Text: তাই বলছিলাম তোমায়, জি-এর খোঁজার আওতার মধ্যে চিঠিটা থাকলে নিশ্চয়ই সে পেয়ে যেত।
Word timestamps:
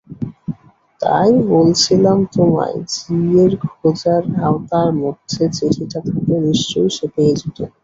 তাই 1.01 1.31
বলছিলাম 1.51 2.17
তোমায়, 2.33 2.77
জি-এর 2.91 3.51
খোঁজার 3.65 4.23
আওতার 4.41 4.89
মধ্যে 5.01 5.43
চিঠিটা 5.55 5.99
থাকলে 6.05 6.35
নিশ্চয়ই 6.47 6.91
সে 6.97 7.05
পেয়ে 7.13 7.33
যেত। 7.39 7.57